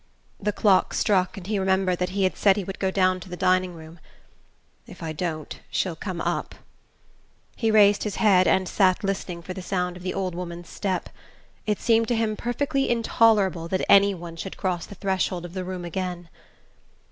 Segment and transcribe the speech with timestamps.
[0.39, 3.29] The clock struck, and he remembered that he had said he would go down to
[3.29, 3.99] the dining room.
[4.87, 6.55] "If I don't she'll come up"
[7.55, 11.09] He raised his head and sat listening for the sound of the old woman's step:
[11.67, 15.63] it seemed to him perfectly intolerable that any one should cross the threshold of the
[15.63, 16.29] room again.